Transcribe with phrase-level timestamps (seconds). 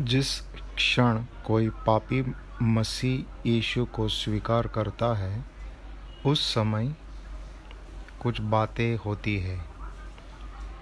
[0.00, 5.44] जिस क्षण कोई पापी मसीह यीशु को स्वीकार करता है,
[6.26, 6.94] उस समय
[8.22, 9.56] कुछ बातें होती है।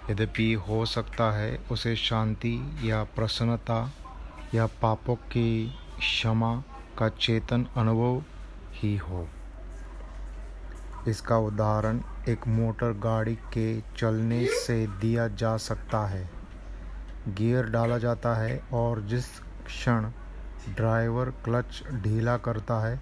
[0.09, 3.91] यद्यपि हो सकता है उसे शांति या प्रसन्नता
[4.55, 6.63] या पापों की क्षमा
[6.97, 8.23] का चेतन अनुभव
[8.73, 9.27] ही हो।
[11.07, 16.38] इसका उदाहरण एक मोटर गाड़ी के चलने से दिया जा सकता है।
[17.27, 19.25] गियर डाला जाता है और जिस
[19.65, 20.09] क्षण
[20.75, 23.01] ड्राइवर क्लच ढीला करता है,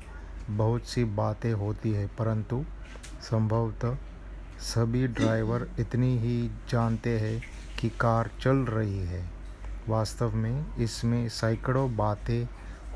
[0.50, 2.66] बहुत सी बातें होती है। परंतु
[3.22, 3.98] संभवतः
[4.60, 7.42] सभी ड्राइवर इतनी ही जानते हैं
[7.80, 9.30] कि कार चल रही है।
[9.90, 12.48] वास्तव में इसमें सैकड़ों बातें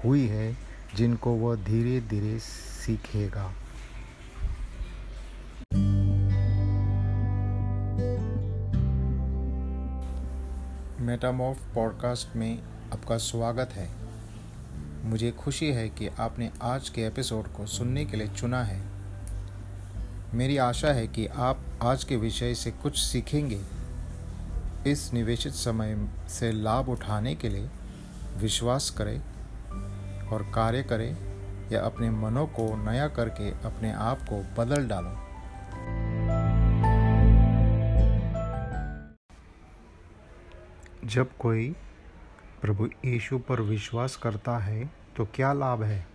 [0.05, 0.57] हुई है
[0.95, 3.51] जिनको वह धीरे धीरे सीखेगा।
[11.11, 13.89] मेटामॉर्फ पॉडकास्ट में आपका स्वागत है।
[15.03, 18.81] मुझे खुशी है कि आपने आज के एपिसोड को सुनने के लिए चुना है।
[20.33, 23.61] मेरी आशा है कि आप आज के विषय से कुछ सीखेंगे।
[24.87, 27.69] इस निवेशित समय से लाभ उठाने के लिए
[28.37, 29.21] विश्वास करें
[30.27, 31.17] और कार्य करें
[31.71, 35.30] या अपने मनों को नया करके अपने आप को बदल डालो।
[41.11, 41.69] जब कोई
[42.61, 46.07] प्रभु यीशु पर विश्वास करता है तो क्या लाभ है?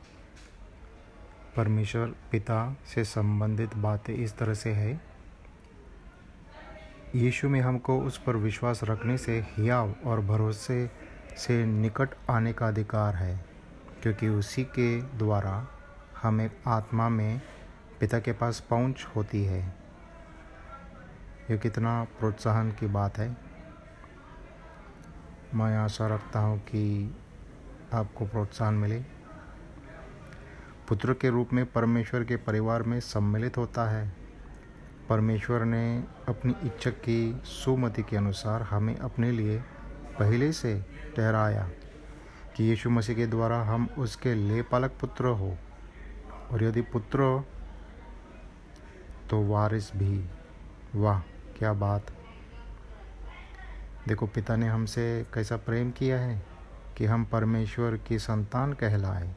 [1.56, 5.00] परमेश्वर पिता से संबंधित बातें इस तरह से है।
[7.14, 10.91] यीशु में हमको उस पर विश्वास रखने से हियाव और भरोसे
[11.36, 13.44] से निकट आने का अधिकार है,
[14.02, 15.67] क्योंकि उसी के द्वारा
[16.22, 17.41] हमें आत्मा में
[18.00, 19.62] पिता के पास पहुँच होती है।
[21.50, 23.45] ये कितना प्रोत्साहन की बात है।
[25.56, 27.14] मैं आशा रखता हूँ कि
[27.92, 28.98] आपको प्रोत्साहन मिले।
[30.89, 34.12] पुत्र के रूप में परमेश्वर के परिवार में सम्मिलित होता है।
[35.08, 39.58] परमेश्वर ने अपनी इच्छा की सुमति के अनुसार हमें अपने लिए
[40.18, 40.74] पहले से
[41.17, 41.68] ठहराया
[42.56, 45.56] कि यीशु मसीह के द्वारा हम उसके ले पालक पुत्र हो
[46.50, 47.44] और यदि पुत्र हो
[49.30, 50.24] तो वारिस भी।
[50.94, 51.20] वाह,
[51.58, 52.16] क्या बात।
[54.08, 56.42] देखो, पिता ने हमसे कैसा प्रेम किया है
[56.96, 59.34] कि हम परमेश्वर की संतान कहलाए।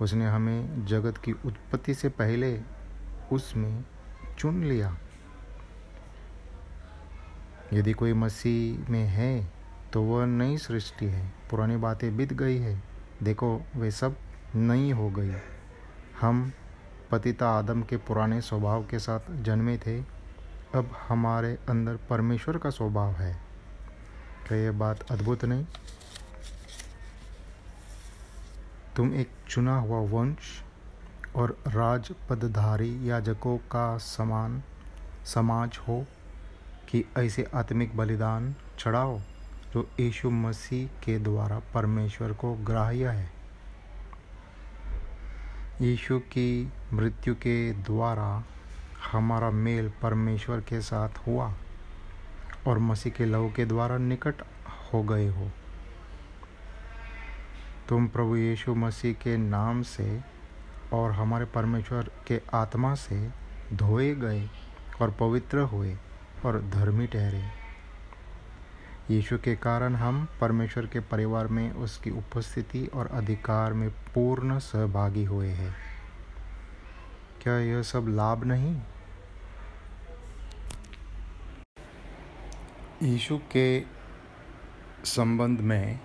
[0.00, 2.60] उसने हमें जगत की उत्पत्ति से पहले
[3.32, 3.84] उसमें
[4.38, 4.96] चुन लिया।
[7.72, 9.52] यदि कोई मसीह में है
[9.92, 12.82] तो वह नई सृष्टि है, पुरानी बातें बीत गई है।
[13.22, 14.16] देखो, वे सब
[14.54, 15.32] नई हो गई।
[16.20, 16.52] हम
[17.10, 20.17] पतिता आदम के पुराने स्वभाव के साथ जन्मे थे
[20.74, 23.40] अब हमारे अंदर परमेश्वर का स्वभाव है।
[24.48, 25.66] क्या यह बात अद्भुत नहीं?
[28.96, 30.62] तुम एक चुना हुआ वंश
[31.36, 34.62] और राज पदधारी याजकों का समान
[35.24, 36.06] समाज हो
[36.88, 39.18] कि ऐसे आत्मिक बलिदान चढ़ाओ
[39.72, 43.30] जो यीशु मसीह के द्वारा परमेश्वर को ग्राह्य है।
[45.80, 48.44] यीशु की मृत्यु के द्वारा
[49.04, 51.54] हमारा मेल परमेश्वर के साथ हुआ
[52.66, 54.34] और मसीह के लहू के द्वारा निकट
[54.92, 55.50] हो गए हो।
[57.88, 60.20] तुम प्रभु यीशु मसीह के नाम से
[60.92, 63.30] और हमारे परमेश्वर के आत्मा से
[63.72, 64.48] धोए गए
[65.02, 65.96] और पवित्र हुए
[66.44, 67.44] और धर्मी ठहरे।
[69.10, 75.24] यीशु के कारण हम परमेश्वर के परिवार में उसकी उपस्थिति और अधिकार में पूर्ण सहभागी
[75.24, 75.74] हुए हैं।
[77.42, 78.80] क्या यह सब लाभ नहीं?
[83.02, 83.80] यीशु के
[85.04, 86.00] संबंध में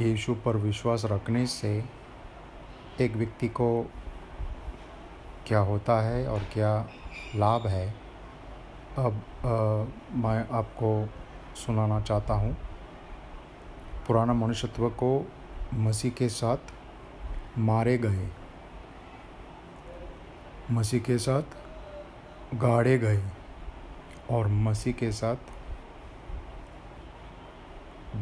[0.00, 1.84] यीशु पर विश्वास रखने से
[3.00, 3.90] एक व्यक्ति को
[5.46, 6.88] क्या होता है और क्या
[7.36, 7.94] लाभ है?
[8.98, 9.56] अब आ,
[10.16, 11.08] मैं आपको
[11.56, 12.56] सुनाना चाहता हूँ।
[14.06, 15.32] पुराना मनुष्यत्व को
[15.74, 16.56] मसीह के साथ
[17.58, 18.43] मारे गए।
[20.70, 21.42] मसीह के साथ
[22.54, 23.22] गाड़े गए
[24.30, 25.36] और मसीह के साथ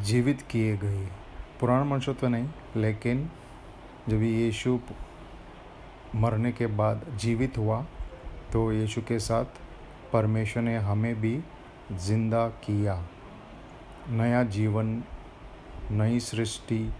[0.04, 1.06] जीवित किए गए।
[1.60, 3.28] पुराण मनुष्यत्व नहीं, लेकिन
[4.08, 4.78] जब यीशु
[6.14, 7.80] मरने के बाद जीवित हुआ
[8.52, 9.44] तो यीशु के साथ
[10.12, 11.38] परमेश्वर ने हमें भी
[11.92, 13.02] ज़िंदा किया।
[14.10, 15.02] नया जीवन,
[15.90, 16.92] नई सृष्टि,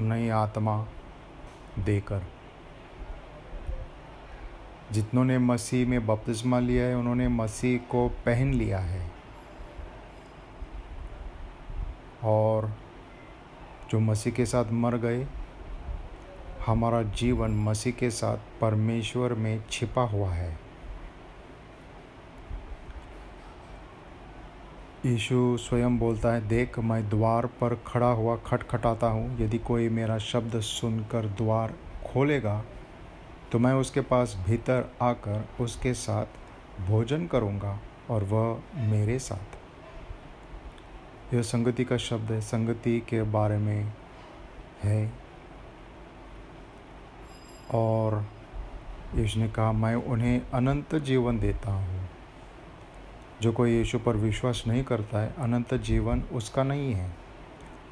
[0.00, 0.76] नई आत्मा
[1.78, 2.22] देकर।
[4.92, 9.12] जितनों ने मसीह में बपतिस्मा लिया है, उन्होंने मसीह को पहन लिया है।
[12.24, 12.70] और
[13.90, 15.26] जो मसीह के साथ मर गए,
[16.66, 20.58] हमारा जीवन मसीह के साथ परमेश्वर में छिपा हुआ है।
[25.06, 30.18] यीशु स्वयं बोलता है, देख, मैं द्वार पर खड़ा हुआ खटखटाता हूँ। यदि कोई मेरा
[30.18, 31.74] शब्द सुनकर द्वार
[32.06, 32.64] खोलेगा
[33.52, 36.26] तो मैं उसके पास भीतर आकर उसके साथ
[36.86, 37.78] भोजन करूँगा
[38.10, 39.58] और वह मेरे साथ।
[41.34, 43.92] यह संगति का शब्द है, संगति के बारे में
[44.82, 45.12] है।
[47.74, 48.26] और
[49.14, 52.08] यीशु ने कहा, मैं उन्हें अनंत जीवन देता हूँ।
[53.42, 57.10] जो कोई यीशु पर विश्वास नहीं करता है, अनंत जीवन उसका नहीं है।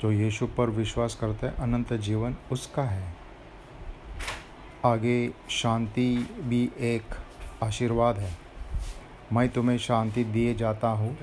[0.01, 3.20] जो यीशु पर विश्वास करता है, अनंत जीवन उसका है।
[4.85, 7.03] आगे शांति भी एक
[7.63, 8.33] आशीर्वाद है।
[9.33, 11.19] मैं तुम्हें शांति दिए जाता हूँ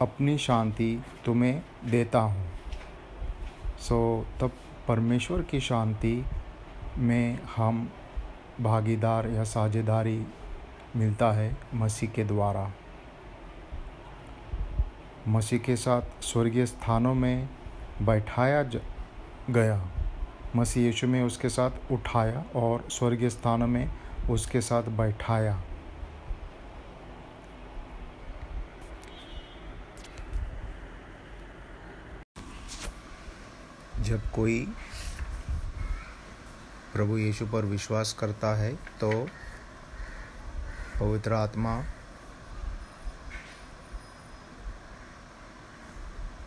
[0.00, 2.46] अपनी शांति तुम्हें देता हूँ।
[3.78, 4.52] सो so, तब
[4.88, 6.24] परमेश्वर की शांति
[6.98, 7.90] में हम
[8.60, 10.26] भागीदार या साझेदारी
[10.96, 12.72] मिलता है मसीह के द्वारा।
[15.28, 17.48] मसीह के साथ स्वर्गीय स्थानों में
[18.02, 18.62] बैठाया
[19.50, 19.90] गया।
[20.56, 23.90] मसीह यीशु में उसके साथ उठाया और स्वर्गीय स्थान में
[24.30, 25.62] उसके साथ बैठाया।
[34.00, 34.58] जब कोई
[36.92, 39.10] प्रभु यीशु पर विश्वास करता है तो
[41.00, 41.76] पवित्र आत्मा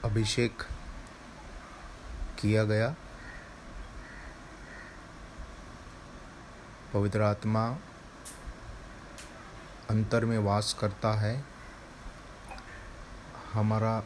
[0.03, 0.63] अभिषेक
[2.41, 2.95] किया गया।
[6.93, 7.77] पवित्र आत्मा
[9.89, 11.43] अंतर में वास करता है।
[13.53, 14.03] हमारा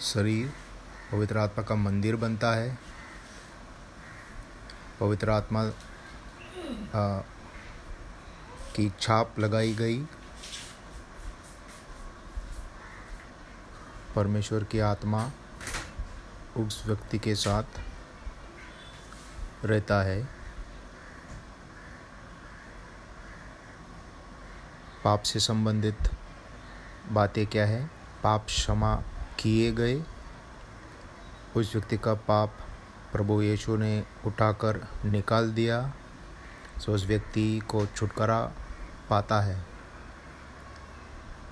[0.00, 0.52] शरीर
[1.12, 2.78] पवित्र आत्मा का मंदिर बनता है।
[5.00, 5.64] पवित्र आत्मा
[8.76, 10.02] की छाप लगाई गई।
[14.16, 15.30] परमेश्वर की आत्मा
[16.56, 17.80] उस व्यक्ति के साथ
[19.64, 20.39] रहता है।
[25.04, 25.98] पाप से संबंधित
[27.12, 27.90] बातें क्या है?
[28.22, 29.02] पाप क्षमा
[29.38, 30.02] किए गए।
[31.56, 32.56] उस व्यक्ति का पाप
[33.12, 35.92] प्रभु यीशु ने उठाकर निकाल दिया,
[36.78, 38.52] सो उस व्यक्ति को छुटकारा
[39.10, 39.66] पाता है।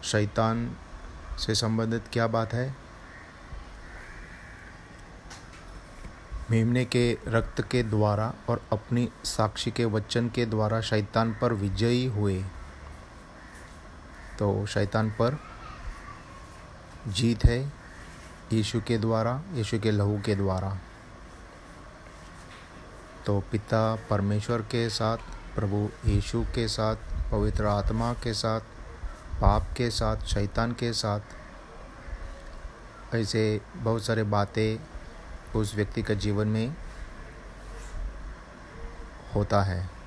[0.05, 0.77] शैतान
[1.39, 2.77] से संबंधित क्या बात है?
[6.51, 12.07] मेमने के रक्त के द्वारा और अपनी साक्षी के वचन के द्वारा शैतान पर विजयी
[12.07, 12.45] हुए।
[14.39, 15.41] तो शैतान पर
[17.09, 17.73] जीत है
[18.53, 20.79] यीशु के द्वारा, यीशु के लहू के द्वारा।
[23.27, 25.19] तो पिता परमेश्वर के साथ,
[25.55, 26.97] प्रभु यीशु के साथ,
[27.33, 28.61] पवित्र आत्मा के साथ,
[29.41, 31.21] पाप के साथ, शैतान के साथ,
[33.15, 34.79] ऐसे बहुत सारे बातें
[35.61, 36.75] उस व्यक्ति का जीवन में
[39.35, 39.98] होता है।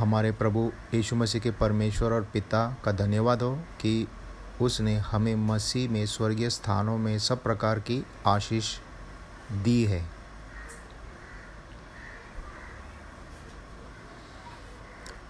[0.00, 4.08] हमारे प्रभु यीशु मसीह के परमेश्वर और पिता का धन्यवाद हो कि
[4.60, 8.78] उसने हमें मसीह में स्वर्गीय स्थानों में सब प्रकार की आशीष
[9.52, 10.10] दी है।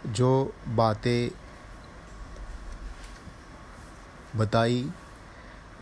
[0.07, 1.31] जो बातें
[4.39, 4.91] बताई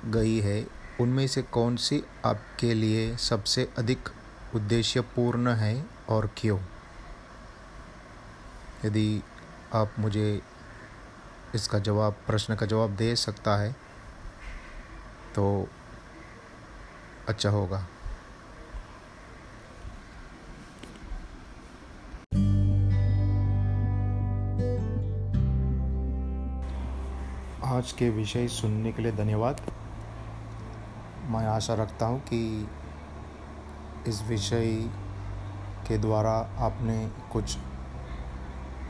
[0.05, 0.67] गई है,
[1.01, 4.09] उनमें से कौन सी आपके लिए सबसे अधिक
[4.55, 6.59] उद्देश्यपूर्ण है और क्यों?
[8.85, 9.23] यदि
[9.75, 10.43] आप मुझे
[11.55, 13.73] इसका जवाब, प्रश्न का जवाब दे सकता है
[15.35, 15.69] तो
[17.29, 17.87] अच्छा होगा।
[27.69, 29.61] आज के विषय सुनने के लिए धन्यवाद।
[31.31, 32.69] मैं आशा रखता हूँ कि
[34.07, 34.67] इस विषय
[35.89, 36.97] के द्वारा आपने
[37.33, 37.57] कुछ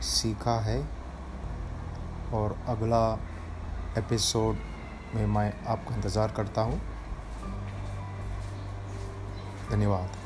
[0.01, 0.79] सीखा है।
[2.33, 3.19] और अगला
[3.97, 4.57] एपिसोड
[5.15, 6.81] में मैं आपका इंतज़ार करता हूँ।
[9.71, 10.18] धन्यवाद।